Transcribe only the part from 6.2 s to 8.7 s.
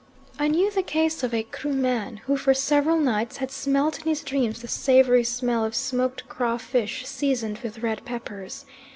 crawfish seasoned with red peppers.